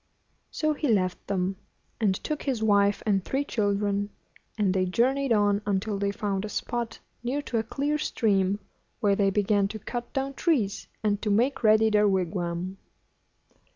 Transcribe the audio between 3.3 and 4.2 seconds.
children,